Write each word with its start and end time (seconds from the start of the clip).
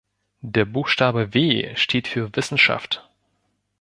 Der 0.41 0.65
Buchstabe 0.65 1.35
„W“ 1.35 1.75
steht 1.75 2.07
für 2.07 2.35
Wissenschaft. 2.35 3.07